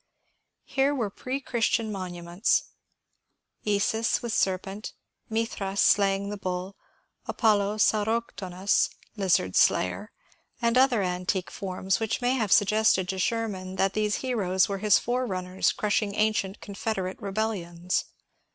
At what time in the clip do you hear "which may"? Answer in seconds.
11.99-12.31